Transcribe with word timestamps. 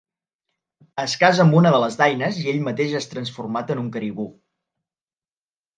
Es 1.03 1.13
casa 1.23 1.43
amb 1.43 1.57
una 1.59 1.73
de 1.75 1.81
les 1.85 1.97
daines 2.01 2.41
i 2.45 2.49
ell 2.55 2.65
mateix 2.71 2.99
és 3.03 3.09
transformat 3.13 3.77
en 3.79 3.87
caribú. 3.99 4.31